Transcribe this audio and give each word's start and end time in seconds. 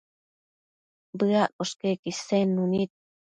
Bëaccosh 1.17 1.75
queque 1.79 2.09
isednu 2.11 2.63
nid 2.71 2.91